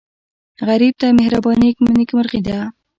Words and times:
غریب 0.67 0.93
ته 1.01 1.07
مهرباني 1.19 1.69
نیکمرغي 1.97 2.41
ده 2.47 2.57